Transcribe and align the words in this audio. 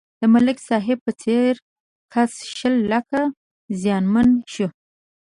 د 0.19 0.21
ملک 0.33 0.57
صاحب 0.69 0.97
په 1.05 1.11
څېر 1.21 1.53
کس 2.13 2.31
شل 2.57 2.75
لکه 2.93 3.21
زیانمن 3.81 4.29
شو. 4.53 4.67